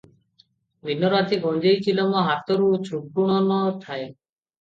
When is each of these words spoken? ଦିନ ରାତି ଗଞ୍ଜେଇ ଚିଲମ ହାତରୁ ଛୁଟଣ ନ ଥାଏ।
ଦିନ 0.87 1.11
ରାତି 1.13 1.37
ଗଞ୍ଜେଇ 1.43 1.77
ଚିଲମ 1.87 2.23
ହାତରୁ 2.29 2.71
ଛୁଟଣ 2.89 3.37
ନ 3.51 3.59
ଥାଏ। 3.85 4.09